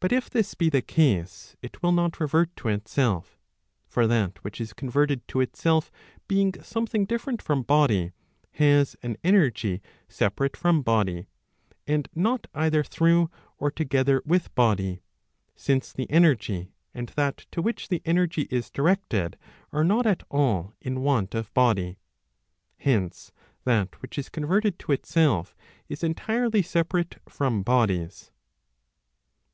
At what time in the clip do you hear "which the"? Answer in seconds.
17.62-18.02